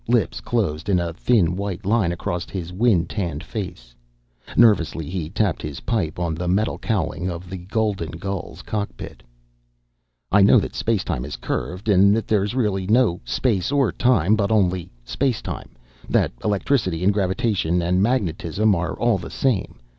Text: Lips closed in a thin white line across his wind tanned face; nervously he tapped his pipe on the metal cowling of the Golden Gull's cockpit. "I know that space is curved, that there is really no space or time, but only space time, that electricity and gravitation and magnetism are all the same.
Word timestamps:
Lips 0.07 0.41
closed 0.41 0.89
in 0.89 0.99
a 0.99 1.13
thin 1.13 1.55
white 1.55 1.85
line 1.85 2.11
across 2.11 2.49
his 2.49 2.73
wind 2.73 3.07
tanned 3.07 3.43
face; 3.43 3.93
nervously 4.57 5.07
he 5.07 5.29
tapped 5.29 5.61
his 5.61 5.81
pipe 5.81 6.17
on 6.17 6.33
the 6.33 6.47
metal 6.47 6.79
cowling 6.79 7.29
of 7.29 7.51
the 7.51 7.59
Golden 7.59 8.09
Gull's 8.09 8.63
cockpit. 8.63 9.21
"I 10.31 10.41
know 10.41 10.57
that 10.57 10.73
space 10.73 11.03
is 11.07 11.35
curved, 11.35 11.85
that 11.85 12.27
there 12.27 12.43
is 12.43 12.55
really 12.55 12.87
no 12.87 13.21
space 13.25 13.71
or 13.71 13.91
time, 13.91 14.35
but 14.35 14.49
only 14.51 14.89
space 15.05 15.39
time, 15.39 15.75
that 16.09 16.31
electricity 16.43 17.03
and 17.03 17.13
gravitation 17.13 17.83
and 17.83 18.01
magnetism 18.01 18.73
are 18.73 18.97
all 18.97 19.19
the 19.19 19.29
same. 19.29 19.79